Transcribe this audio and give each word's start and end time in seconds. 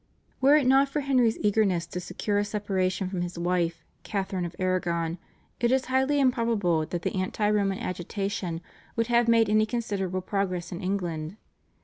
Were 0.39 0.55
it 0.55 0.65
not 0.65 0.89
for 0.89 1.01
Henry's 1.01 1.37
eagerness 1.41 1.85
to 1.85 1.99
secure 1.99 2.39
a 2.39 2.43
separation 2.43 3.07
from 3.07 3.21
his 3.21 3.37
wife, 3.37 3.85
Catharine 4.01 4.45
of 4.45 4.55
Aragon, 4.57 5.19
it 5.59 5.71
is 5.71 5.85
highly 5.85 6.19
improbable 6.19 6.87
that 6.87 7.03
the 7.03 7.13
anti 7.13 7.47
Roman 7.47 7.77
agitation 7.77 8.61
would 8.95 9.05
have 9.13 9.27
made 9.27 9.47
any 9.47 9.67
considerable 9.67 10.21
progress 10.21 10.71
in 10.71 10.81
England. 10.81 11.37